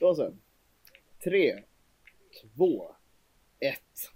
[0.00, 0.34] Då så.
[1.24, 1.62] Tre,
[2.56, 2.94] två,
[3.60, 4.10] ett.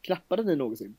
[0.00, 0.96] Klappade ni någonsin?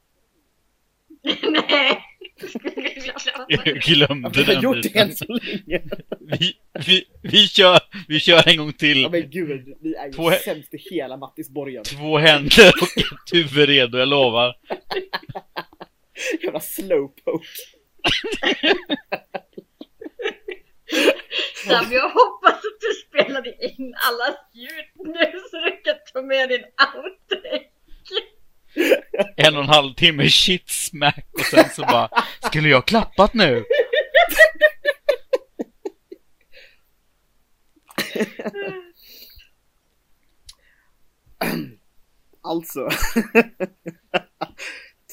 [1.51, 2.03] Nej!
[3.47, 5.09] Jag glömde Jag har den gjort det biten.
[5.09, 5.83] än så länge.
[6.19, 6.57] Vi,
[6.87, 9.01] vi, vi, kör, vi kör en gång till.
[9.01, 11.83] Ja men gud, vi är ju Två- sämst i hela Mattisborgen.
[11.83, 14.55] Två händer och ett huvud redo, jag lovar.
[16.43, 17.45] Jävla slowpoke.
[21.67, 26.49] Sam, jag hoppas att du spelade in alla ljud nu så du kan ta med
[26.49, 26.63] din
[26.95, 27.63] outtake.
[29.37, 32.09] En och en halv timme shit smack och sen så bara
[32.41, 33.63] Skulle jag klappat nu?
[42.43, 42.79] Alltså.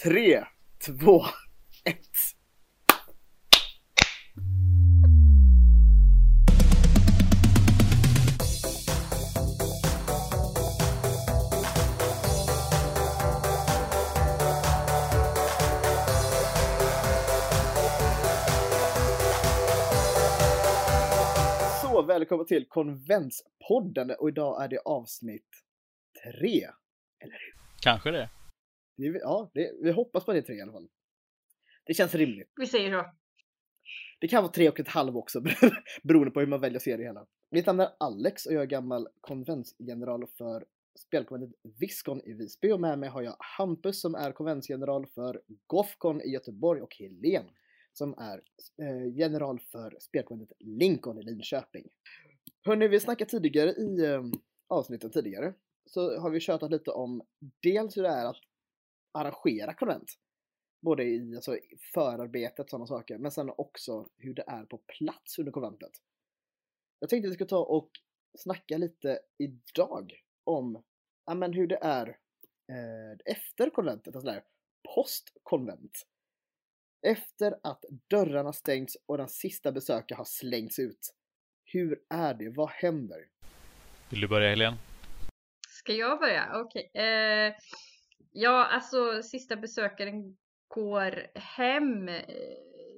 [0.03, 0.45] Tre,
[0.87, 1.27] två,
[22.07, 25.49] Välkommen till Konventspodden och idag är det avsnitt
[26.25, 26.67] tre.
[27.81, 28.31] Kanske det.
[28.97, 30.89] Det är, ja, det, vi hoppas på det tre i alla fall.
[31.87, 32.53] Det känns rimligt.
[32.57, 33.11] Vi säger så.
[34.21, 35.41] Det kan vara tre och ett halv också
[36.03, 37.27] beroende på hur man väljer att se det hela.
[37.51, 40.65] Mitt namn är Alex och jag är gammal konventsgeneral för
[40.99, 46.21] spelkonventet Viscon i Visby och med mig har jag Hampus som är konventsgeneral för Gothcon
[46.21, 47.45] i Göteborg och Helen
[47.97, 48.43] som är
[48.83, 51.89] eh, general för spelkonventet Lincoln i Linköping.
[52.63, 54.23] Hörni, vi snackade tidigare i eh,
[54.69, 55.55] avsnitten tidigare
[55.87, 57.23] så har vi tjatat lite om
[57.63, 58.37] dels hur det är att
[59.13, 60.13] arrangera konvent.
[60.83, 61.59] Både i alltså,
[61.95, 65.93] förarbetet och sådana saker, men sen också hur det är på plats under konventet.
[66.99, 67.91] Jag tänkte att vi skulle ta och
[68.39, 70.13] snacka lite idag
[70.45, 70.85] om
[71.27, 72.09] ja, men hur det är
[72.69, 74.45] eh, efter konventet, alltså där,
[74.95, 76.07] postkonvent.
[77.07, 81.15] Efter att dörrarna stängts och den sista besökaren har slängts ut.
[81.65, 82.49] Hur är det?
[82.49, 83.19] Vad händer?
[84.11, 84.77] Vill du börja Helene?
[85.69, 86.51] Ska jag börja?
[86.55, 86.91] Okej.
[86.95, 87.55] Eh,
[88.33, 90.37] ja, alltså sista besökaren
[90.69, 92.11] går hem.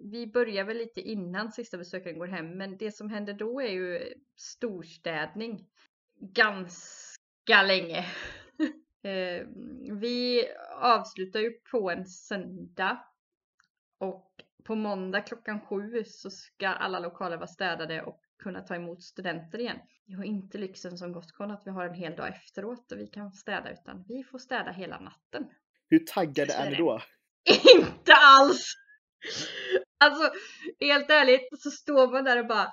[0.05, 3.71] Vi börjar väl lite innan sista besökaren går hem, men det som händer då är
[3.71, 5.67] ju storstädning.
[6.21, 7.99] Ganska länge.
[9.03, 9.47] eh,
[10.00, 10.44] vi
[10.81, 12.99] avslutar ju på en söndag
[13.99, 14.31] och
[14.65, 19.59] på måndag klockan sju så ska alla lokaler vara städade och kunna ta emot studenter
[19.59, 19.79] igen.
[20.07, 23.06] Vi har inte lyxen som Gothcon att vi har en hel dag efteråt och vi
[23.06, 25.47] kan städa utan vi får städa hela natten.
[25.89, 27.03] Hur taggade är är ni då?
[27.77, 28.75] Inte alls!
[29.99, 30.31] Alltså
[30.81, 32.73] helt ärligt så står man där och bara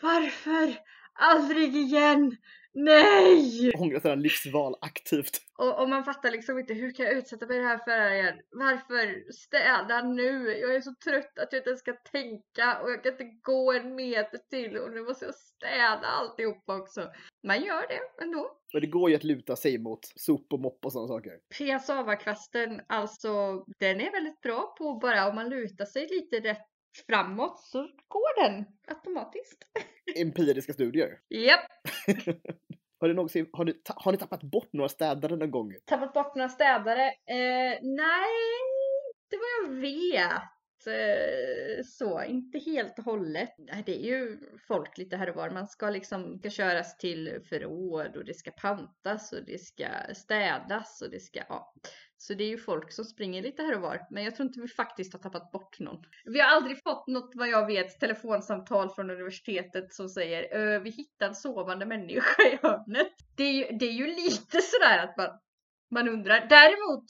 [0.00, 0.78] Varför?
[1.12, 2.36] Aldrig igen!
[2.84, 3.72] Nej!
[3.78, 5.40] Ångrar sina livsval aktivt.
[5.58, 8.14] Och, och man fattar liksom inte hur kan jag utsätta mig i det här för
[8.14, 8.34] igen?
[8.50, 10.58] Varför städa nu?
[10.58, 13.72] Jag är så trött att jag inte ens ska tänka och jag kan inte gå
[13.72, 17.10] en meter till och nu måste jag städa alltihopa också.
[17.46, 18.50] Man gör det ändå.
[18.74, 21.32] Och det går ju att luta sig mot sop och mopp och sådana saker.
[21.58, 26.66] Piassava-kvasten, alltså den är väldigt bra på bara om man lutar sig lite rätt
[27.06, 27.78] framåt så
[28.08, 29.58] går den automatiskt.
[30.16, 31.18] Empiriska studier.
[31.28, 31.66] Japp,
[33.00, 35.74] Har, du någonsin, har, du, har ni tappat bort några städare någon gång?
[35.84, 37.06] tappat bort några städare.
[37.06, 38.34] Eh, nej,
[39.14, 40.42] inte vad jag vet.
[40.86, 43.54] Eh, så, inte helt och hållet.
[43.86, 44.38] Det är ju
[44.68, 45.50] folk lite här och var.
[45.50, 51.02] Man ska liksom ska köras till förråd och det ska pantas och det ska städas
[51.02, 51.74] och det ska, ja.
[52.20, 54.06] Så det är ju folk som springer lite här och var.
[54.10, 56.04] Men jag tror inte vi faktiskt har tappat bort någon.
[56.24, 60.90] Vi har aldrig fått något, vad jag vet, telefonsamtal från universitetet som säger äh, vi
[60.90, 63.12] hittade en sovande människa i hörnet.
[63.36, 65.28] Det är ju, det är ju lite sådär att man,
[65.90, 66.46] man undrar.
[66.48, 67.04] Däremot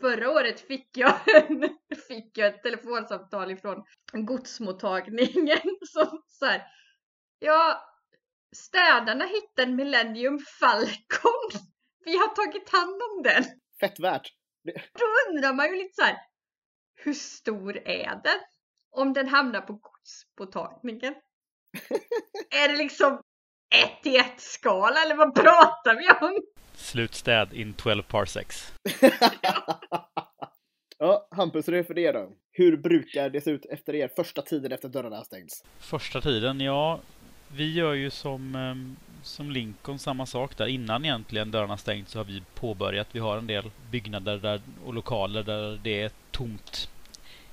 [0.00, 1.68] Förra året fick jag, en,
[2.08, 5.58] fick jag ett telefonsamtal ifrån godsmottagningen
[5.92, 6.62] som så här,
[7.38, 7.82] Ja,
[8.56, 11.62] städarna hittade en Millennium Falcon.
[12.04, 13.44] Vi har tagit hand om den.
[13.80, 14.32] Fett värt!
[14.74, 16.16] Då undrar man ju lite så här.
[16.94, 18.40] Hur stor är den?
[18.90, 21.14] Om den hamnar på godsmottagningen.
[22.50, 23.22] är det liksom
[23.74, 26.42] 1 till 1 skala eller vad pratar vi om?
[26.74, 28.72] Slutstäd in 12 parsecs.
[30.98, 32.32] ja, Hampus, hur är det för er då?
[32.52, 35.64] Hur brukar det se ut efter er första tiden efter dörrarna har stängts?
[35.78, 37.00] Första tiden, ja.
[37.48, 40.66] Vi gör ju som, ehm, som Lincoln samma sak där.
[40.66, 43.08] Innan egentligen dörrarna stängt så har vi påbörjat.
[43.12, 46.90] Vi har en del byggnader där, och lokaler där det är tomt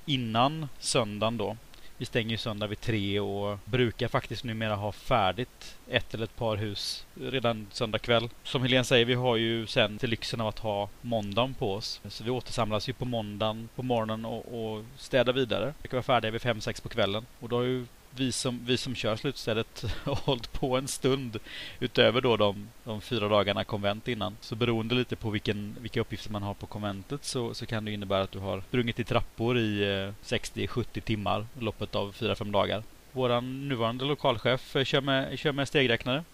[0.06, 1.56] innan söndagen då.
[1.98, 6.36] Vi stänger ju söndag vid tre och brukar faktiskt numera ha färdigt ett eller ett
[6.36, 8.28] par hus redan söndag kväll.
[8.42, 12.00] Som Helene säger, vi har ju sen till lyxen av att ha måndagen på oss.
[12.08, 15.74] Så vi återsamlas ju på måndagen på morgonen och, och städar vidare.
[15.82, 17.26] Vi kan vara färdiga vid fem, sex på kvällen.
[17.40, 17.86] Och då har ju
[18.20, 21.38] vi som, vi som kör slutstället har hållit på en stund
[21.80, 24.36] utöver då de, de fyra dagarna konvent innan.
[24.40, 27.92] Så beroende lite på vilken, vilka uppgifter man har på konventet så, så kan det
[27.92, 32.82] innebära att du har sprungit i trappor i eh, 60-70 timmar loppet av 4-5 dagar.
[33.12, 36.24] Vår nuvarande lokalchef eh, kör med, kör med stegräknare.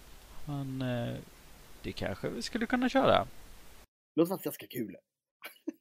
[0.45, 1.15] Men eh,
[1.81, 3.27] det kanske vi skulle kunna köra.
[4.15, 4.95] Det låter faktiskt ganska kul.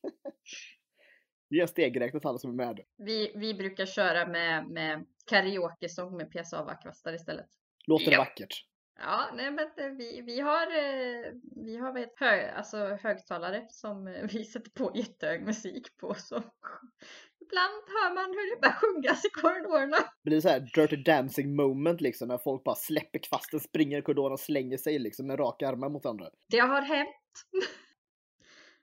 [1.52, 2.80] Vi gör stegräknare för alla som är med.
[2.96, 7.46] Vi, vi brukar köra med, med karaoke-sång med PSA-vakvastar istället.
[7.86, 8.18] Låter ja.
[8.18, 8.66] vackert?
[8.98, 11.32] Ja, nej, men eh, vi, vi har, eh,
[11.64, 16.14] vi har vet, hög, alltså, högtalare som eh, vi sätter på jättehög musik på.
[16.14, 16.34] Så
[17.40, 19.96] ibland hör man hur det börjar sjungas i korridorerna.
[19.96, 24.02] Det blir så här dirty dancing moment liksom när folk bara släpper kvasten, springer i
[24.02, 26.26] korridoren och slänger sig liksom med raka armar mot andra.
[26.48, 27.08] Det har hänt.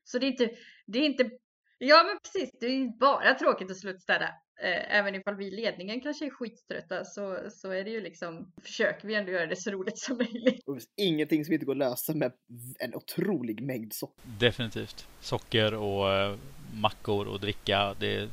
[0.03, 0.49] Så det är inte,
[0.85, 1.29] det är inte
[1.81, 4.25] Ja men precis, det är ju bara tråkigt att slutstäda.
[4.61, 8.51] Eh, även ifall vi i ledningen kanske är skittrötta så, så är det ju liksom,
[8.63, 10.63] försöker vi ändå göra det så roligt som möjligt.
[10.67, 12.31] Och det finns ingenting som inte går att lösa med
[12.79, 14.23] en otrolig mängd socker.
[14.39, 15.07] Definitivt.
[15.19, 16.37] Socker och eh,
[16.73, 17.95] mackor och dricka.
[17.99, 18.29] Det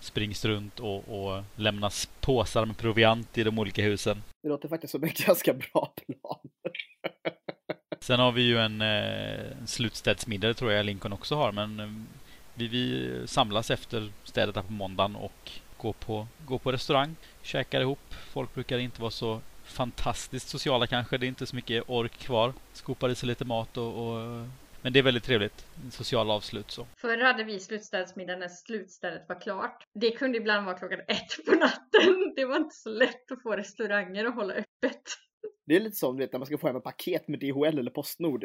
[0.00, 4.22] springs runt och, och lämnas påsar med proviant i de olika husen.
[4.42, 6.40] Det låter faktiskt som en ganska bra plan.
[8.00, 12.06] Sen har vi ju en, eh, en slutstädsmiddag, tror jag Lincoln också har, men
[12.58, 18.14] vi, vi samlas efter städet på måndagen och går på, går på restaurang, käkar ihop.
[18.32, 21.18] Folk brukar inte vara så fantastiskt sociala kanske.
[21.18, 22.52] Det är inte så mycket ork kvar.
[22.72, 24.46] Skopar i sig lite mat och, och
[24.82, 25.66] men det är väldigt trevligt.
[25.90, 26.86] Social avslut så.
[26.96, 29.84] Förr hade vi slutstädsmiddag när slutstället var klart.
[29.94, 32.32] Det kunde ibland vara klockan ett på natten.
[32.36, 35.02] Det var inte så lätt att få restauranger att hålla öppet.
[35.66, 37.78] Det är lite som du vet när man ska få hem ett paket med DHL
[37.78, 38.44] eller Postnord.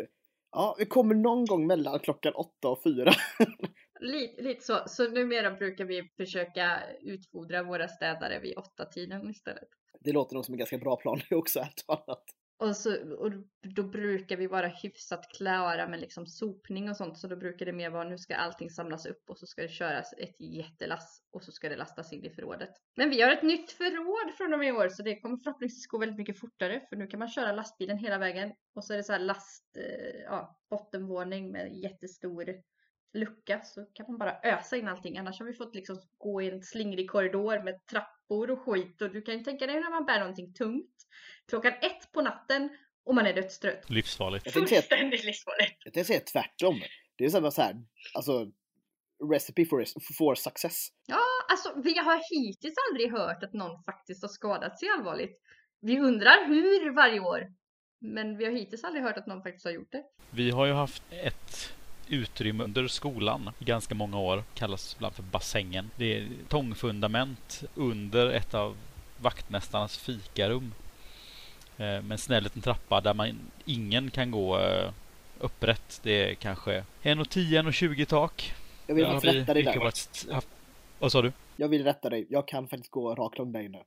[0.51, 3.13] Ja, vi kommer någon gång mellan klockan åtta och fyra.
[4.03, 4.83] Lite, lite så.
[4.88, 9.69] Så numera brukar vi försöka utfodra våra städare vid åtta tiden istället.
[10.00, 12.23] Det låter nog som en ganska bra plan också, ärligt talat.
[12.57, 13.31] Och, så, och
[13.75, 17.17] då brukar vi vara hyfsat klara med liksom sopning och sånt.
[17.17, 19.67] Så då brukar det mer vara nu ska allting samlas upp och så ska det
[19.67, 22.69] köras ett jättelass och så ska det lastas in i förrådet.
[22.95, 25.88] Men vi har ett nytt förråd från och med i år så det kommer förhoppningsvis
[25.88, 26.81] gå väldigt mycket fortare.
[26.89, 29.77] För nu kan man köra lastbilen hela vägen och så är det så här last,
[29.77, 32.50] eh, ja, bottenvåning med jättestor
[33.13, 35.18] lucka så kan man bara ösa in allting.
[35.18, 39.01] Annars har vi fått liksom gå i en slingrig korridor med trappor och skit.
[39.01, 41.07] Och du kan ju tänka dig när man bär någonting tungt
[41.48, 42.69] klockan ett på natten
[43.04, 43.89] och man är dödstrött.
[43.89, 44.51] Livsfarligt.
[44.51, 45.77] Säga, livsfarligt.
[45.83, 46.81] Jag tänkte säga tvärtom.
[47.15, 47.75] Det är som så här,
[48.13, 48.51] alltså
[49.31, 49.86] recipe for,
[50.18, 50.88] for success.
[51.06, 55.42] Ja, alltså vi har hittills aldrig hört att någon faktiskt har skadat sig allvarligt.
[55.80, 57.54] Vi undrar hur varje år.
[58.00, 60.04] Men vi har hittills aldrig hört att någon faktiskt har gjort det.
[60.30, 61.74] Vi har ju haft ett
[62.07, 64.44] utrymme under skolan i ganska många år.
[64.53, 65.91] Kallas ibland för bassängen.
[65.95, 68.77] Det är tångfundament under ett av
[69.21, 70.73] vaktmästarnas fikarum.
[71.77, 74.91] Eh, med en snäll liten trappa där man ingen kan gå eh,
[75.39, 76.00] upprätt.
[76.03, 78.53] Det är kanske 1,10, 1,20 tak.
[78.88, 79.79] Jag vill faktiskt rätta dig där.
[79.79, 80.25] Varit...
[81.00, 81.31] Vad sa du?
[81.55, 82.25] Jag vill rätta dig.
[82.29, 83.83] Jag kan faktiskt gå raklång där inne.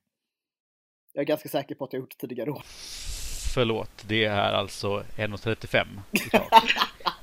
[1.12, 2.62] Jag är ganska säker på att jag gjort det tidigare år.
[3.54, 6.52] Förlåt, det är alltså 1,35 i tak.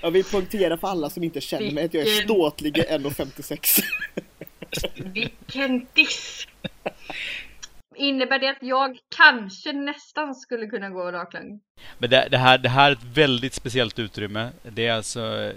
[0.00, 3.82] jag vill punktera för alla som inte känner mig att jag är ståtlig 1,56.
[4.96, 6.46] Vilken diss!
[7.96, 11.60] Innebär det att jag kanske nästan skulle kunna gå raklång?
[11.98, 14.50] Men det, det, här, det här är ett väldigt speciellt utrymme.
[14.62, 15.52] Det är alltså...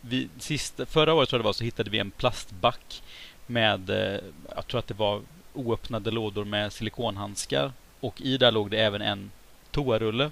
[0.00, 3.02] Vi, sist, förra året tror jag det var så hittade vi en plastback
[3.46, 4.20] med, eh,
[4.56, 5.20] jag tror att det var
[5.54, 7.72] oöppnade lådor med silikonhandskar.
[8.00, 9.30] Och i där låg det även en
[9.70, 10.30] toarulle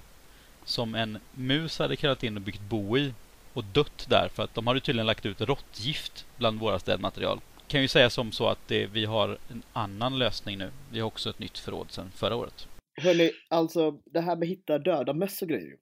[0.65, 3.15] som en mus hade krälat in och byggt bo i
[3.53, 7.41] och dött där för att de hade tydligen lagt ut råttgift bland våra städmaterial.
[7.67, 10.71] Kan ju säga som så att det, vi har en annan lösning nu.
[10.93, 12.69] Vi har också ett nytt förråd sedan förra året.
[13.01, 15.77] Hörni, alltså det här med hitta döda möss och grejer.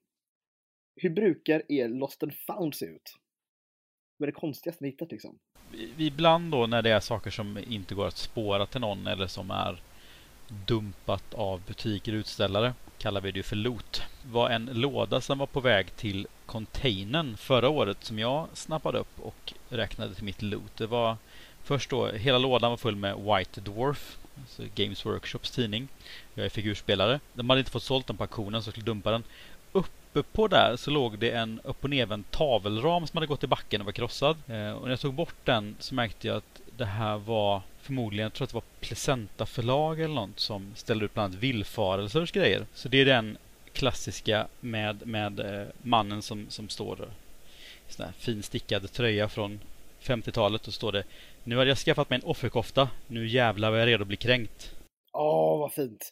[0.95, 3.15] Hur brukar er Lost and found se ut?
[4.17, 5.39] Vad är det konstigaste ni hittat liksom?
[5.97, 9.51] Ibland då när det är saker som inte går att spåra till någon eller som
[9.51, 9.81] är
[10.67, 14.01] dumpat av butiker och utställare kallar vi det för loot.
[14.23, 19.19] var en låda som var på väg till containern förra året som jag snappade upp
[19.19, 20.77] och räknade till mitt loot.
[20.77, 21.17] Det var
[21.63, 25.87] först då, hela lådan var full med White Dwarf, alltså Games Workshops tidning.
[26.33, 27.19] Jag är figurspelare.
[27.33, 29.23] De hade inte fått sålt den på auktionen så jag skulle dumpa den.
[29.71, 33.47] Uppe på där så låg det en upp och nervänd tavelram som hade gått i
[33.47, 34.37] backen och var krossad.
[34.47, 38.23] Eh, och när jag tog bort den så märkte jag att det här var förmodligen,
[38.23, 42.31] jag tror att det var Placenta förlag eller något som ställde ut bland annat villfarelsers
[42.31, 42.65] grejer.
[42.73, 43.37] Så det är den
[43.73, 46.99] klassiska med, med eh, mannen som, som står
[47.89, 49.59] i sån här finstickad tröja från
[50.01, 51.03] 50-talet och står det
[51.43, 54.71] Nu har jag skaffat mig en offerkofta, nu jävlar var jag redo att bli kränkt.
[55.13, 56.11] Åh, vad fint!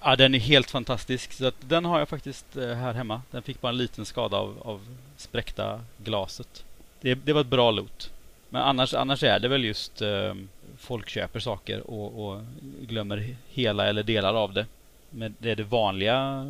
[0.00, 1.32] Ja, den är helt fantastisk.
[1.32, 3.22] Så att den har jag faktiskt eh, här hemma.
[3.30, 6.64] Den fick bara en liten skada av, av spräckta glaset.
[7.00, 8.11] Det, det var ett bra loot.
[8.52, 10.34] Men annars, annars är det väl just eh,
[10.76, 12.40] folk köper saker och, och,
[12.80, 14.66] glömmer hela eller delar av det.
[15.10, 16.46] Men det är det vanliga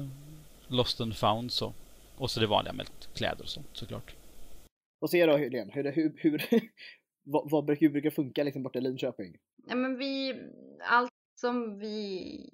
[0.69, 1.73] Lost and found så.
[2.17, 4.15] Och så det vanliga med kläder och sånt såklart.
[4.99, 5.73] Vad säger du Helene?
[5.75, 6.43] Hur, hur, hur,
[7.25, 9.37] vad, vad, hur brukar funka liksom borta i Linköping?
[9.69, 10.35] Ja, men vi,
[10.81, 12.51] allt som vi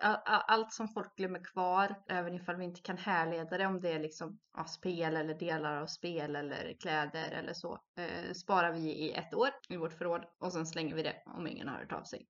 [0.00, 3.98] allt som folk glömmer kvar, även ifall vi inte kan härleda det, om det är
[3.98, 9.12] liksom ja, spel eller delar av spel eller kläder eller så, eh, sparar vi i
[9.12, 12.02] ett år i vårt förråd och sen slänger vi det om ingen har hört av
[12.02, 12.26] sig.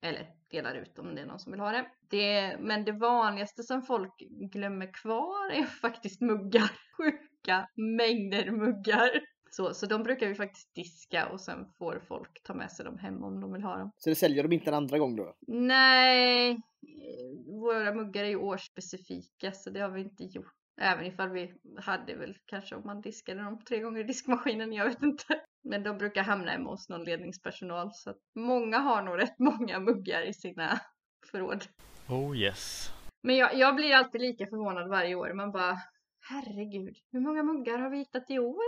[0.00, 1.86] Eller delar ut om det är någon som vill ha det.
[2.10, 2.56] det.
[2.60, 4.14] Men det vanligaste som folk
[4.52, 6.70] glömmer kvar är faktiskt muggar.
[6.96, 9.10] Sjuka mängder muggar.
[9.50, 12.98] Så, så de brukar vi faktiskt diska och sen får folk ta med sig dem
[12.98, 13.90] hem om de vill ha dem.
[13.96, 15.34] Så det säljer de inte en andra gång då?
[15.46, 16.60] Nej,
[17.46, 20.52] våra muggar är ju årsspecifika så det har vi inte gjort.
[20.80, 24.84] Även ifall vi hade väl kanske om man diskade dem tre gånger i diskmaskinen, jag
[24.84, 25.40] vet inte.
[25.64, 29.80] Men de brukar hamna hemma hos någon ledningspersonal så att många har nog rätt många
[29.80, 30.80] muggar i sina
[31.30, 31.64] förråd.
[32.08, 32.90] Oh yes.
[33.22, 35.32] Men jag, jag blir alltid lika förvånad varje år.
[35.32, 35.76] Man bara
[36.30, 38.62] herregud, hur många muggar har vi hittat i år?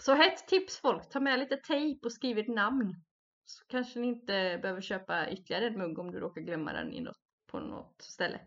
[0.00, 2.94] Så hett tips folk, ta med lite tejp och skriv ett namn.
[3.44, 7.00] Så kanske ni inte behöver köpa ytterligare en mugg om du råkar glömma den i
[7.00, 7.16] något,
[7.50, 8.40] på något ställe.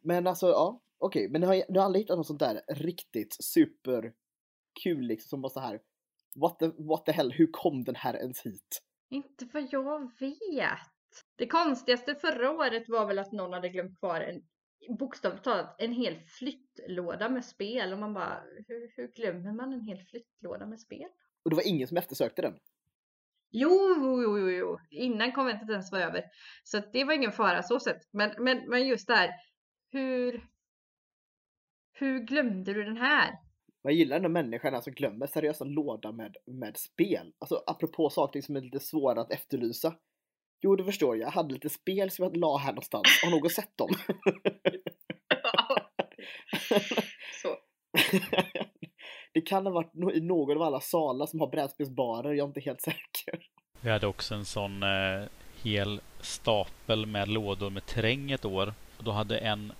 [0.00, 1.32] Men alltså, ja, okej, okay.
[1.32, 5.50] men ni har, ni har aldrig hittat något sånt där riktigt superkul liksom som bara
[5.50, 5.80] så här.
[6.34, 8.82] What the, what the hell, hur kom den här ens hit?
[9.10, 10.78] Inte vad jag vet.
[11.36, 14.42] Det konstigaste förra året var väl att någon hade glömt kvar en
[14.98, 19.80] bokstavligt talat en hel flyttlåda med spel och man bara hur, hur glömmer man en
[19.80, 21.08] hel flyttlåda med spel?
[21.42, 22.58] Och det var ingen som eftersökte den?
[23.50, 24.50] Jo, jo, jo, jo,
[24.98, 26.24] innan konventet ens var över.
[26.64, 28.00] Så det var ingen fara så sett.
[28.12, 29.30] Men, men, men just där,
[29.92, 30.44] hur,
[31.92, 33.38] hur glömde du den här?
[33.82, 37.32] Jag gillar den människan som glömmer seriösa låda med, med spel.
[37.38, 39.94] Alltså apropå saker som är lite svåra att efterlysa.
[40.60, 43.06] Jo, du förstår, jag hade lite spel som jag la här någonstans.
[43.24, 43.88] Har någon sett dem?
[47.42, 47.56] Så.
[49.34, 52.60] det kan ha varit i någon av alla salar som har brädspelsbarer, jag är inte
[52.60, 53.46] helt säker.
[53.80, 55.22] Vi hade också en sån eh,
[55.62, 58.74] hel stapel med lådor med terräng ett år.
[58.96, 59.72] Och då hade en,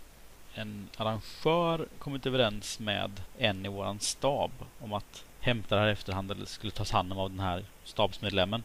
[0.55, 4.51] en arrangör kommit överens med en i våran stab
[4.81, 8.63] om att hämta det här efterhand eller skulle tas hand om av den här stabsmedlemmen.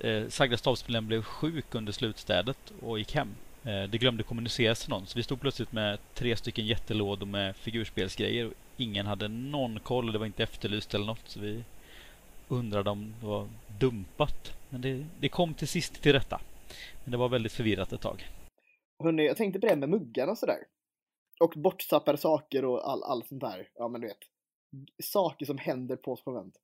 [0.00, 3.34] Eh, sagda stabsmedlem blev sjuk under slutstädet och gick hem.
[3.64, 7.56] Eh, det glömde kommuniceras till någon så vi stod plötsligt med tre stycken jättelådor med
[7.56, 8.46] figurspelsgrejer.
[8.46, 11.64] Och ingen hade någon koll och det var inte efterlyst eller något så vi
[12.48, 13.48] undrade om det var
[13.80, 14.56] dumpat.
[14.68, 16.40] Men det, det kom till sist till rätta.
[17.04, 18.28] Men det var väldigt förvirrat ett tag.
[19.02, 20.58] Hörrni, jag tänkte på det med muggarna sådär.
[21.40, 23.68] Och borttappade saker och all, all sånt där.
[23.74, 24.18] Ja men du vet.
[25.02, 26.54] Saker som händer på ett konvent.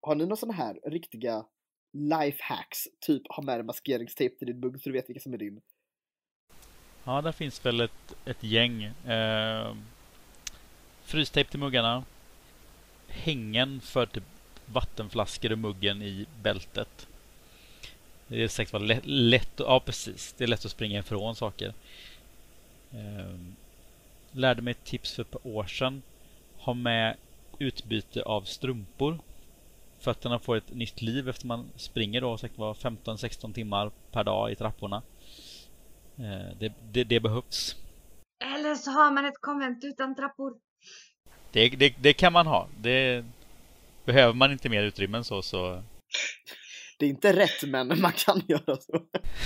[0.00, 1.46] Har ni några sådana här riktiga
[1.92, 2.88] lifehacks?
[3.00, 5.60] Typ ha med dig maskeringstejp till din mugg så du vet vilka som är din.
[7.04, 8.82] Ja, där finns väl ett, ett gäng.
[8.84, 9.76] Eh,
[11.02, 12.04] frystejp till muggarna.
[13.08, 14.24] Hängen för typ
[14.66, 17.06] vattenflaskor och muggen i bältet.
[18.26, 21.74] Det är säkert vara lätt, lätt, ja precis, det är lätt att springa ifrån saker.
[22.92, 23.38] Eh,
[24.32, 26.02] lärde mig ett tips för ett par år sedan.
[26.58, 27.16] Ha med
[27.58, 29.18] utbyte av strumpor.
[29.98, 34.52] Fötterna får ett nytt liv efter man springer då säkert var 15-16 timmar per dag
[34.52, 35.02] i trapporna.
[36.16, 37.76] Eh, det, det, det, behövs.
[38.44, 40.54] Eller så har man ett konvent utan trappor.
[41.52, 42.68] Det, det, det kan man ha.
[42.80, 43.24] Det
[44.04, 45.82] behöver man inte mer utrymme än så så.
[46.98, 48.92] Det är inte rätt men man kan göra så.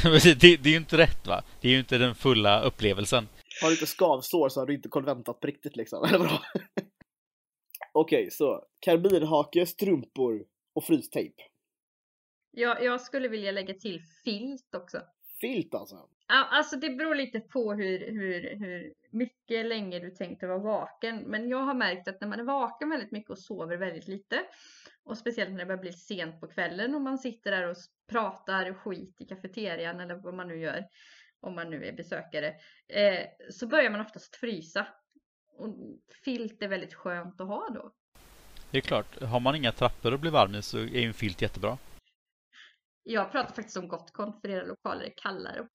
[0.41, 1.43] det, det är ju inte rätt va?
[1.61, 3.29] Det är ju inte den fulla upplevelsen.
[3.63, 6.05] Har du inte skavsår så har du inte konventat på riktigt liksom.
[6.09, 6.43] Eller bra?
[7.93, 11.43] Okej, okay, så karbinhake, strumpor och frystejp.
[12.51, 15.03] Ja, jag skulle vilja lägga till filt också.
[15.41, 15.97] Filt alltså?
[16.31, 21.19] Alltså det beror lite på hur, hur, hur mycket länge du tänkte vara vaken.
[21.19, 24.43] Men jag har märkt att när man är vaken väldigt mycket och sover väldigt lite
[25.05, 27.77] och speciellt när det börjar bli sent på kvällen och man sitter där och
[28.11, 30.85] pratar skit i kafeterian eller vad man nu gör
[31.41, 32.55] om man nu är besökare
[32.89, 34.87] eh, så börjar man oftast frysa.
[35.59, 35.75] Och
[36.25, 37.93] filt är väldigt skönt att ha då.
[38.71, 41.15] Det är klart, har man inga trappor att bli varm i så är ju en
[41.15, 41.79] filt jättebra.
[43.03, 45.69] Jag pratar faktiskt om Gotcon för era lokaler är kallare.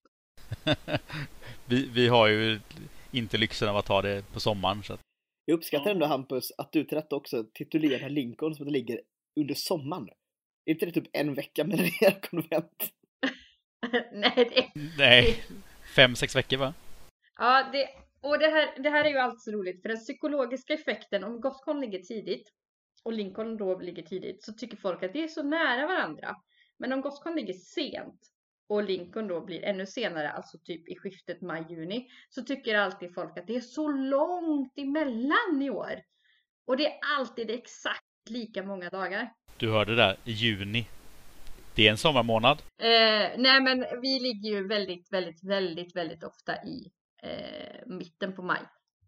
[1.65, 2.59] vi, vi har ju
[3.11, 4.83] inte lyxen av att ha det på sommaren.
[4.83, 4.99] Så att...
[5.45, 9.01] Jag uppskattar ändå Hampus att du till detta också titulerar Lincoln som att det ligger
[9.39, 10.09] under sommaren.
[10.65, 12.93] Är inte det typ en vecka mellan era konvent?
[14.13, 14.71] Nej, det...
[14.97, 15.43] Nej,
[15.95, 16.73] fem, sex veckor va?
[17.35, 17.87] Ja, det,
[18.21, 21.41] och det här, det här är ju alltid så roligt för den psykologiska effekten om
[21.41, 22.49] Gothcon ligger tidigt
[23.03, 26.35] och Lincoln då ligger tidigt så tycker folk att det är så nära varandra.
[26.77, 28.32] Men om Gothcon ligger sent
[28.69, 33.37] och Lincoln då blir ännu senare, alltså typ i skiftet maj-juni, så tycker alltid folk
[33.37, 36.01] att det är så långt emellan i år.
[36.67, 39.33] Och det är alltid exakt lika många dagar.
[39.57, 40.87] Du hörde där, juni.
[41.75, 42.61] Det är en sommarmånad.
[42.77, 46.91] Eh, nej men vi ligger ju väldigt, väldigt, väldigt, väldigt ofta i
[47.23, 48.61] eh, mitten på maj.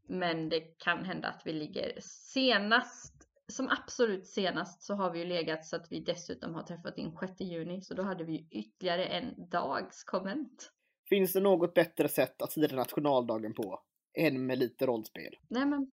[0.08, 3.14] Men det kan hända att vi ligger senast,
[3.48, 7.18] som absolut senast så har vi ju legat så att vi dessutom har träffat in
[7.20, 7.82] 6 juni.
[7.82, 10.72] Så då hade vi ytterligare en dags konvent.
[11.10, 13.84] Finns det något bättre sätt att fira nationaldagen på
[14.14, 15.36] än med lite rollspel?
[15.50, 15.92] Nej men.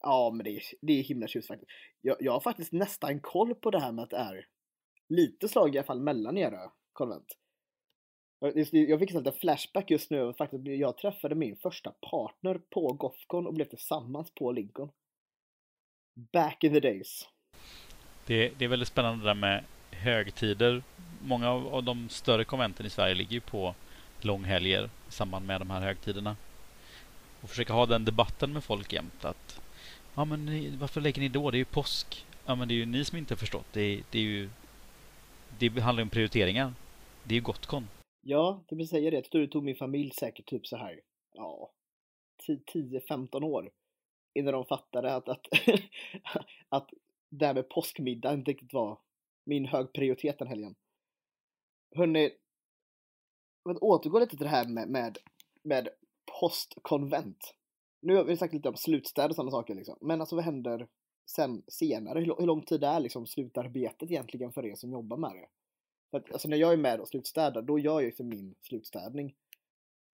[0.00, 1.70] Ja, men det är, det är himla tjusigt faktiskt.
[2.00, 4.46] Jag, jag har faktiskt nästan koll på det här med att det är
[5.08, 7.38] lite slag i alla fall mellan era konvent.
[8.70, 10.32] Jag fick en liten flashback just nu.
[10.32, 14.90] Faktiskt, jag träffade min första partner på Gothcon och blev tillsammans på Lincoln.
[16.14, 17.28] Back in the days.
[18.26, 20.82] Det, det är väldigt spännande det där med högtider.
[21.22, 23.74] Många av de större konventen i Sverige ligger ju på
[24.20, 26.36] långhelger i samband med de här högtiderna.
[27.40, 29.60] Och försöka ha den debatten med folk jämt att
[30.14, 31.50] Ja men varför lägger ni då?
[31.50, 32.26] Det är ju påsk.
[32.46, 33.66] Ja men det är ju ni som inte har förstått.
[33.72, 34.50] Det, det är ju
[35.58, 36.72] Det handlar om prioriteringar.
[37.24, 37.88] Det är ju Gotcon.
[38.20, 39.16] Ja, det vill säga det.
[39.16, 41.00] Jag tror det tog min familj säkert typ så här,
[41.32, 41.72] ja,
[42.74, 43.70] 10-15 år
[44.34, 45.46] innan de fattade att, att,
[46.68, 46.90] att
[47.30, 48.98] det här med påskmiddag inte riktigt var
[49.44, 50.74] min hög prioritet den helgen.
[51.96, 52.30] Hörrni,
[53.70, 55.18] att återgå lite till det här med, med,
[55.62, 55.88] med
[56.40, 57.54] postkonvent.
[58.02, 59.98] Nu har vi sagt lite om slutstäd och sådana saker liksom.
[60.00, 60.88] Men alltså vad händer
[61.30, 62.18] sen senare?
[62.18, 65.48] Hur, hur lång tid är liksom slutarbetet egentligen för er som jobbar med det?
[66.10, 68.54] För att, alltså när jag är med och slutstädar, då gör jag ju för min
[68.60, 69.34] slutstädning.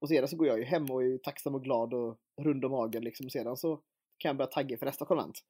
[0.01, 2.71] Och sedan så går jag ju hem och är tacksam och glad och rund om
[2.71, 3.27] magen liksom.
[3.27, 3.81] Och sedan så
[4.21, 5.45] kan jag börja tagga för nästa konvent.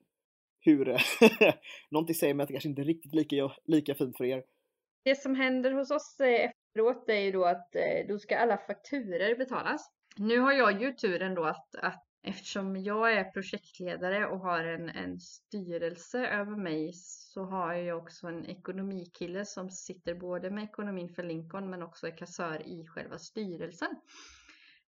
[0.61, 0.97] Hur...
[1.91, 4.43] Någonting säger mig att det kanske inte är riktigt lika, lika fint för er.
[5.05, 8.57] Det som händer hos oss eh, efteråt är ju då att eh, då ska alla
[8.57, 9.91] fakturer betalas.
[10.17, 14.89] Nu har jag ju turen då att, att Eftersom jag är projektledare och har en,
[14.89, 21.09] en styrelse över mig så har jag också en ekonomikille som sitter både med ekonomin
[21.09, 23.91] för Lincoln men också är kassör i själva styrelsen.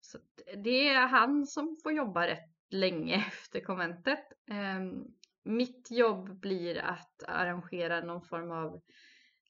[0.02, 0.18] Så
[0.63, 4.34] det är han som får jobba rätt länge efter konventet.
[4.51, 5.06] Ehm,
[5.43, 8.82] mitt jobb blir att arrangera någon form av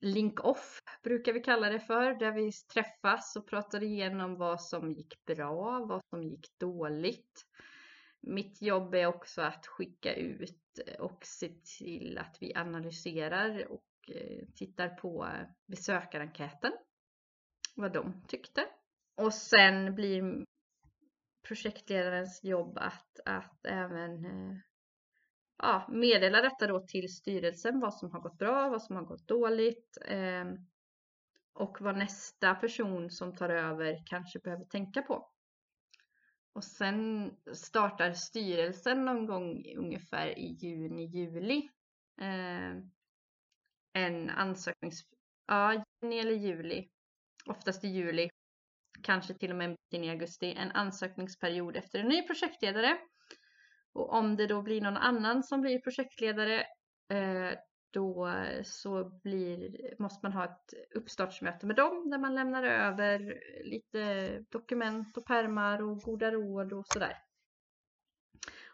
[0.01, 5.25] link-off brukar vi kalla det för, där vi träffas och pratar igenom vad som gick
[5.25, 7.45] bra, vad som gick dåligt.
[8.21, 11.49] Mitt jobb är också att skicka ut och se
[11.79, 15.27] till att vi analyserar och eh, tittar på
[15.65, 16.71] besökarenkäten.
[17.75, 18.65] Vad de tyckte.
[19.15, 20.45] Och sen blir
[21.47, 24.57] projektledarens jobb att, att även eh,
[25.57, 29.27] ja, meddela detta då till styrelsen, vad som har gått bra, vad som har gått
[29.27, 30.45] dåligt eh,
[31.53, 35.31] och vad nästa person som tar över kanske behöver tänka på.
[36.53, 41.69] Och sen startar styrelsen någon gång ungefär i juni, juli.
[42.21, 42.83] Eh,
[43.93, 45.01] en ansöknings...
[45.47, 46.89] Ja, juni eller juli.
[47.45, 48.29] Oftast i juli.
[49.03, 50.53] Kanske till och med en bit in i augusti.
[50.57, 52.97] En ansökningsperiod efter en ny projektledare.
[53.93, 56.59] Och om det då blir någon annan som blir projektledare
[57.09, 57.57] eh,
[57.91, 58.33] då
[58.63, 65.17] så blir, måste man ha ett uppstartsmöte med dem där man lämnar över lite dokument
[65.17, 67.17] och permar och goda råd och sådär.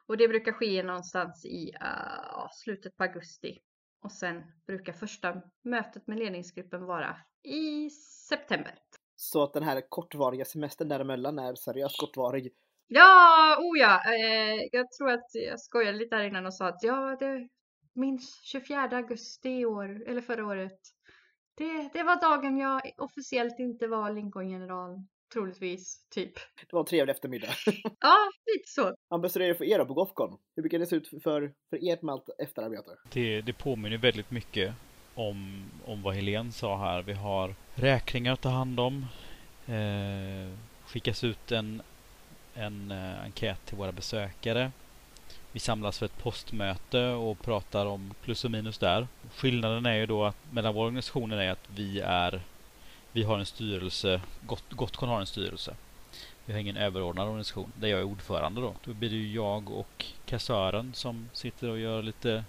[0.07, 3.59] Och det brukar ske någonstans i uh, slutet på augusti.
[4.01, 7.89] Och sen brukar första mötet med ledningsgruppen vara i
[8.29, 8.73] september.
[9.15, 12.54] Så att den här kortvariga semestern däremellan är seriöst kortvarig?
[12.88, 14.02] Ja, oh ja.
[14.13, 17.47] Eh, jag tror att jag skojade lite här innan och sa att ja, det
[17.93, 20.80] minns 24 augusti i år, eller förra året.
[21.58, 25.04] Det, det var dagen jag officiellt inte var Lincoln-general.
[25.34, 26.34] Troligtvis, typ.
[26.36, 27.47] Det var en trevlig eftermiddag.
[27.99, 28.15] ja,
[28.56, 28.95] lite så.
[29.10, 30.38] Ambassadör är det för er då på Gothcon?
[30.56, 32.91] Hur brukar det se ut för, för ert med allt efterarbete?
[33.13, 34.73] Det, det påminner väldigt mycket
[35.15, 37.02] om, om vad Helene sa här.
[37.02, 39.06] Vi har räkningar att ta hand om.
[39.67, 41.82] Eh, skickas ut en,
[42.56, 44.71] en eh, enkät till våra besökare.
[45.52, 49.08] Vi samlas för ett postmöte och pratar om plus och minus där.
[49.36, 52.41] Skillnaden är ju då att mellan våra organisationer är att vi är
[53.15, 55.76] vi har en styrelse, Gott, Gotcon har en styrelse.
[56.45, 58.73] Vi har ingen överordnad organisation där jag är ordförande då.
[58.84, 62.43] Då blir det ju jag och kassören som sitter och gör lite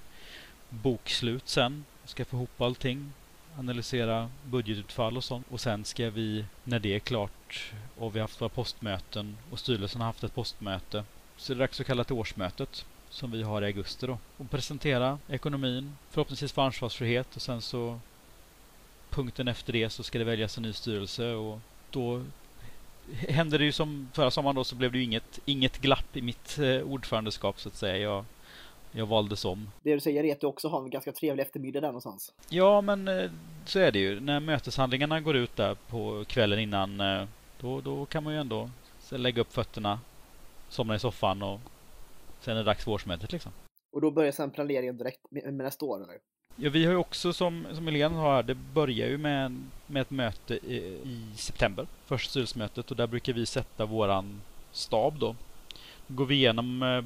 [0.83, 1.85] bokslut sen.
[2.05, 3.13] Ska få ihop allting.
[3.59, 5.47] Analysera budgetutfall och sånt.
[5.51, 9.59] Och sen ska vi, när det är klart och vi har haft våra postmöten och
[9.59, 11.05] styrelsen har haft ett postmöte.
[11.37, 14.19] Så det är dags att kalla till årsmötet som vi har i augusti då.
[14.37, 18.01] Och presentera ekonomin, förhoppningsvis få ansvarsfrihet och sen så
[19.11, 21.61] punkten efter det så ska det väljas en ny styrelse och
[21.91, 22.25] då
[23.29, 26.23] hände det ju som förra sommaren då så blev det ju inget, inget glapp i
[26.23, 27.99] mitt eh, ordförandeskap så att säga.
[27.99, 28.25] Jag,
[28.97, 29.71] jag valdes om.
[29.83, 32.33] Det du säger är att du också har en ganska trevlig eftermiddag där någonstans.
[32.49, 33.31] Ja, men eh,
[33.65, 34.21] så är det ju.
[34.21, 37.25] När möteshandlingarna går ut där på kvällen innan eh,
[37.61, 38.71] då, då kan man ju ändå
[39.11, 40.01] lägga upp fötterna,
[40.69, 41.61] somna i soffan och
[42.41, 43.53] sen är det dags för årsmötet liksom.
[43.93, 46.19] Och då börjar sen planeringen direkt med nästa år eller?
[46.57, 50.11] Ja, vi har ju också som, som Helene har det börjar ju med, med ett
[50.11, 51.87] möte i, i september.
[52.07, 54.41] Första styrelsemötet och där brukar vi sätta våran
[54.73, 55.37] stab då.
[56.07, 57.03] Då går vi igenom eh,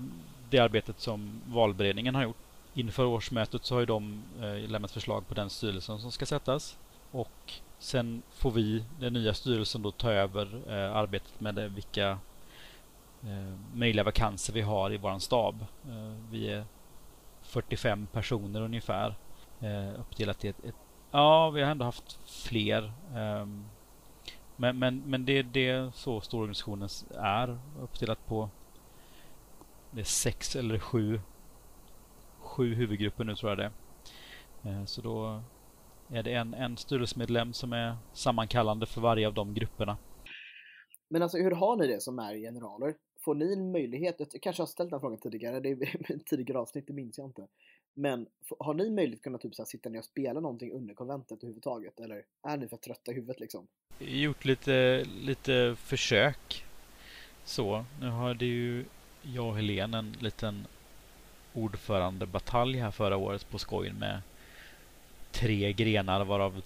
[0.51, 2.37] det arbetet som valberedningen har gjort.
[2.75, 6.79] Inför årsmötet så har ju de eh, lämnat förslag på den styrelsen som ska sättas.
[7.11, 12.19] Och sen får vi, den nya styrelsen, då ta över eh, arbetet med det, vilka
[13.23, 15.65] eh, möjliga vakanser vi har i våran stab.
[15.89, 16.65] Eh, vi är
[17.43, 19.15] 45 personer ungefär
[19.61, 20.75] eh, uppdelat i ett, ett,
[21.11, 22.93] Ja, vi har ändå haft fler.
[23.15, 23.65] Ehm,
[24.57, 28.51] men, men, men det, det är så stororganisationen är uppdelat på
[29.91, 31.21] det är sex eller sju
[32.59, 33.71] sju huvudgrupper nu tror jag det
[34.71, 35.43] eh, Så då
[36.11, 39.97] är det en, en styrelsemedlem som är sammankallande för varje av de grupperna.
[41.11, 42.95] Men alltså hur har ni det som är generaler?
[43.25, 46.87] Får ni en möjlighet, jag kanske har ställt den frågan tidigare, det är tidigare avsnitt,
[46.87, 47.47] det minns jag inte.
[47.95, 48.27] Men
[48.59, 51.43] har ni möjlighet att kunna typ så här, sitta ner och spela någonting under konventet
[51.43, 52.01] överhuvudtaget?
[52.01, 53.67] Eller är ni för trötta i huvudet liksom?
[53.99, 56.65] Gjort lite, lite försök.
[57.45, 58.85] Så, nu har det ju
[59.23, 60.67] jag och Helene en liten
[61.55, 64.21] ordförandebatalj här förra året på skojen med
[65.31, 66.63] tre grenar varav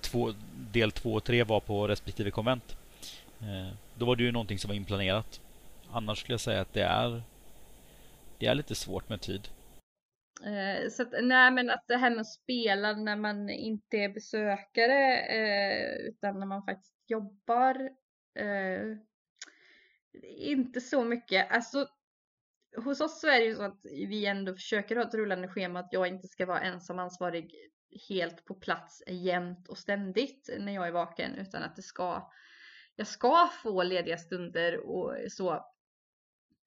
[0.00, 0.32] två,
[0.72, 2.76] del två och tre var på respektive konvent.
[3.40, 5.40] Eh, då var det ju någonting som var inplanerat.
[5.90, 7.22] Annars skulle jag säga att det är
[8.38, 9.48] det är lite svårt med tid.
[10.44, 14.08] Eh, så att, nej men att det här med att spela när man inte är
[14.08, 17.74] besökare eh, utan när man faktiskt jobbar.
[18.34, 18.96] Eh,
[20.22, 21.52] inte så mycket.
[21.52, 21.88] Alltså
[22.76, 25.80] hos oss så är det ju så att vi ändå försöker ha ett rullande schema
[25.80, 27.54] att jag inte ska vara ensam ansvarig
[28.08, 32.30] helt på plats jämt och ständigt när jag är vaken utan att det ska
[32.98, 35.64] jag ska få lediga stunder och så.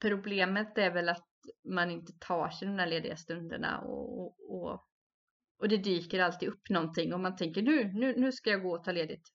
[0.02, 1.28] Problemet är väl att
[1.64, 4.88] man inte tar sig de där lediga stunderna och, och,
[5.58, 8.78] och det dyker alltid upp någonting och man tänker nu, nu, nu ska jag gå
[8.78, 9.34] och ta ledigt.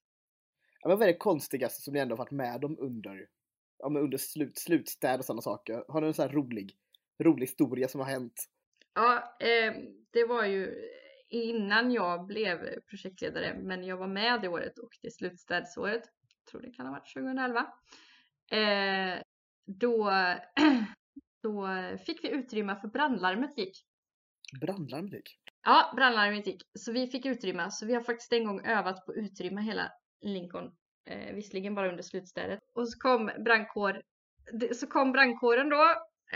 [0.79, 3.27] Ja, men vad är det konstigaste som ni ändå varit med om under,
[3.79, 5.83] ja, men under slut, slutstäd och sådana saker?
[5.87, 6.77] Har ni en sån här rolig,
[7.23, 8.45] rolig historia som har hänt?
[8.93, 9.73] Ja, eh,
[10.13, 10.89] det var ju
[11.29, 16.61] innan jag blev projektledare, men jag var med det året och det slutstädsåret, jag tror
[16.61, 17.59] det kan ha varit 2011.
[18.51, 19.21] Eh,
[19.65, 20.11] då
[21.41, 21.67] så
[22.05, 23.85] fick vi utrymme för brandlarmet gick.
[24.61, 25.39] Brandlarmet gick?
[25.63, 26.61] Ja, brandlarmet gick.
[26.79, 27.71] Så vi fick utrymme.
[27.71, 30.71] Så vi har faktiskt en gång övat på utrymma hela Lincoln.
[31.07, 32.59] Eh, visserligen bara under slutstädet.
[32.73, 34.01] Och så kom brandkår,
[34.73, 35.83] så kom brandkåren då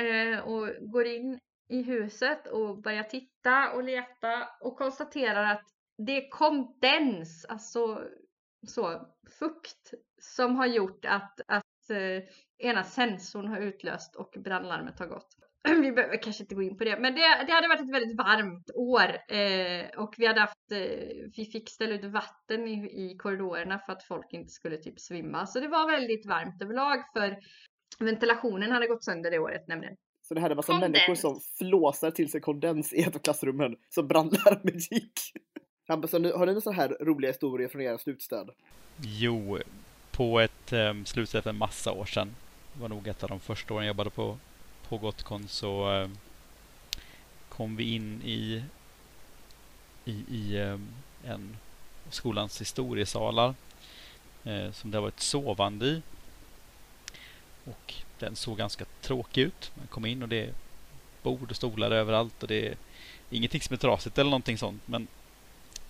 [0.03, 5.65] eh, och går in i huset och börjar titta och leta och konstaterar att
[5.97, 8.07] det är kondens, alltså
[8.67, 9.07] så
[9.39, 12.23] fukt som har gjort att, att eh,
[12.57, 15.35] ena sensorn har utlöst och brandlarmet har gått.
[15.81, 18.17] Vi behöver kanske inte gå in på det, men det, det hade varit ett väldigt
[18.17, 20.79] varmt år eh, och vi hade haft, eh,
[21.37, 25.47] vi fick ställa ut vatten i, i korridorerna för att folk inte skulle typ svimma.
[25.47, 27.37] Så det var väldigt varmt överlag för
[27.99, 29.95] ventilationen hade gått sönder det året nämligen.
[30.21, 30.91] Så det hade massa kondens.
[30.91, 35.13] människor som flåsar till sig kondens i ett av klassrummen så brandlarmet gick.
[35.87, 38.49] Hampus, har ni några sådana här roliga historier från era slutstöd?
[38.97, 39.57] Jo,
[40.11, 42.35] på ett um, slutstäd för en massa år sedan
[42.73, 44.37] var nog ett av de första åren jag jobbade på,
[44.91, 46.09] på Gotcon så eh,
[47.49, 48.63] kom vi in i,
[50.05, 50.79] i, i eh,
[51.31, 51.57] en
[52.09, 53.55] skolans historiesalar
[54.43, 56.01] eh, som det har varit sovande i.
[57.63, 59.71] Och den såg ganska tråkig ut.
[59.75, 60.53] Man kom in och det är
[61.23, 62.77] bord och stolar överallt och det är
[63.29, 65.07] ingenting som är trasigt eller någonting sånt men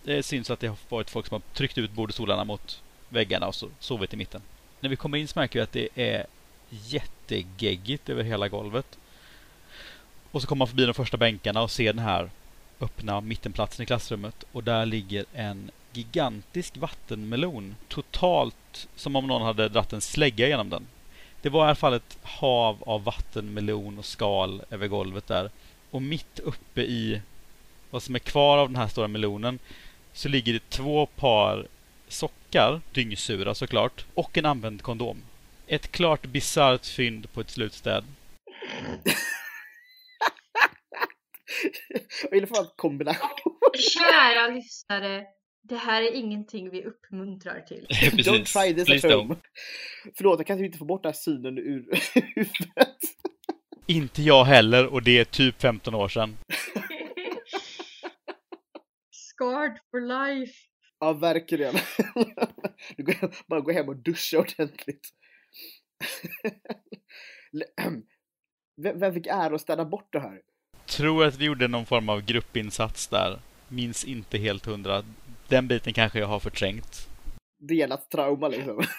[0.04, 2.82] det syns att det har varit folk som har tryckt ut bord och stolarna mot
[3.10, 4.42] väggarna och så sovit i mitten.
[4.80, 6.26] När vi kommer in så märker vi att det är
[6.72, 8.98] jättegeggigt över hela golvet.
[10.32, 12.30] Och så kommer man förbi de första bänkarna och ser den här
[12.80, 17.76] öppna mittenplatsen i klassrummet och där ligger en gigantisk vattenmelon.
[17.88, 20.88] Totalt som om någon hade dratt en slägga genom den.
[21.42, 25.50] Det var i alla fall ett hav av vattenmelon och skal över golvet där.
[25.92, 27.22] Och mitt uppe i
[27.90, 29.60] vad som är kvar av den här stora melonen
[30.14, 31.68] så ligger det två par
[32.08, 35.18] sockar, dyngsura såklart, och en använd kondom.
[35.72, 38.04] Ett klart bisarrt fynd på ett slutstäd.
[42.24, 43.30] Jag gillar fan kombination.
[43.80, 45.26] Kära lyssnare,
[45.64, 47.86] det här är ingenting vi uppmuntrar till.
[48.02, 49.18] Don't try this Please at don't.
[49.28, 49.36] home.
[50.18, 52.98] Förlåt, jag kan inte få bort den här synen ur huvudet.
[53.88, 56.38] Inte jag heller och det är typ 15 år sedan.
[59.12, 60.54] Scarred for life.
[61.00, 61.76] Ja, verkligen.
[62.98, 65.10] Du går bara gå hem och duscha ordentligt.
[69.00, 70.42] Vem, fick ära att städa bort det här?
[70.86, 73.40] Tror att vi gjorde någon form av gruppinsats där.
[73.68, 75.04] Minns inte helt hundra.
[75.48, 77.10] Den biten kanske jag har förträngt.
[77.60, 78.84] Delat trauma liksom.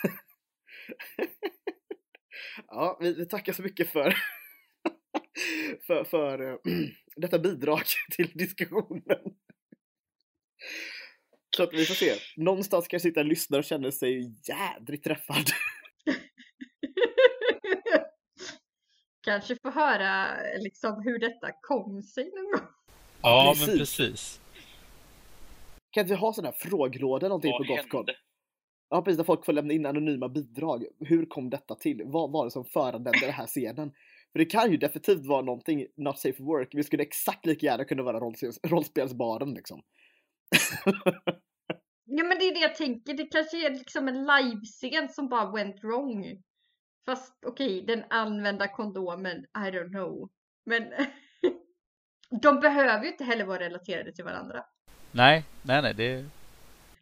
[2.68, 4.14] Ja, vi, vi tackar så mycket för,
[5.86, 6.56] för, för eh,
[7.16, 7.82] detta bidrag
[8.16, 9.20] till diskussionen.
[11.56, 12.12] Så att vi får se.
[12.36, 15.50] Någonstans kan jag sitta och lyssna och känna sig jädrigt träffad.
[19.22, 20.26] Kanske få höra
[20.58, 22.68] liksom hur detta kom sig någon gång.
[23.22, 23.68] Ja, precis.
[23.68, 24.40] men precis.
[25.90, 28.06] Kan vi ha sådana här frågelådor någonting på Gothcon?
[28.90, 29.16] Ja, precis.
[29.16, 30.84] Där folk får lämna in anonyma bidrag.
[31.00, 32.02] Hur kom detta till?
[32.04, 33.92] Vad var det som föranledde den här scenen?
[34.32, 36.68] För det kan ju definitivt vara någonting not safe for work.
[36.72, 39.82] Vi skulle exakt lika gärna kunna vara rollspels rollspelsbaren liksom.
[42.04, 45.52] Ja men det är det jag tänker, det kanske är liksom en livescen som bara
[45.52, 46.42] went wrong.
[47.06, 50.30] Fast okej, den använda kondomen, I don't know.
[50.66, 50.92] Men
[52.42, 54.64] de behöver ju inte heller vara relaterade till varandra.
[55.12, 56.24] Nej, nej, nej, det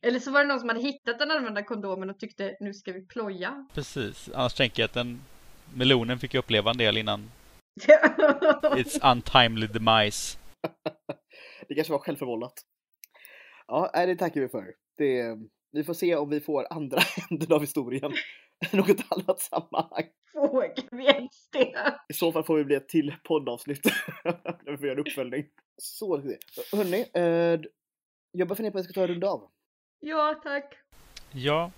[0.02, 2.92] Eller så var det någon som hade hittat den använda kondomen och tyckte nu ska
[2.92, 3.66] vi ploja.
[3.74, 4.30] precis.
[4.34, 5.20] Annars tänker jag att den
[5.74, 7.30] melonen fick ju uppleva en del innan
[8.76, 10.38] its untimely demise.
[11.68, 12.52] Det kanske var självförvållat.
[13.66, 14.74] Ja, det tackar vi för.
[14.96, 15.36] Det,
[15.72, 16.98] vi får se om vi får andra
[17.30, 18.12] änden av historien
[18.72, 20.04] något annat sammanhang.
[20.34, 21.94] Vågar vi ens det?
[22.08, 23.84] I så fall får vi bli ett till poddavsnitt
[24.24, 25.44] när vi får göra en uppföljning.
[25.76, 26.76] Så, ska vi se.
[26.76, 27.60] hörni, eh,
[28.32, 29.50] jag bara funderar på att jag ska ta en runda av.
[30.00, 30.74] Ja tack.
[31.32, 31.70] Ja,